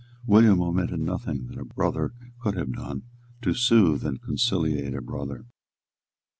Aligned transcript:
William 0.25 0.59
omitted 0.63 0.99
nothing 0.99 1.45
that 1.45 1.59
a 1.59 1.63
brother 1.63 2.15
could 2.39 2.57
have 2.57 2.73
done 2.73 3.03
to 3.43 3.53
soothe 3.53 4.03
and 4.03 4.19
conciliate 4.19 4.95
a 4.95 4.99
brother. 5.03 5.45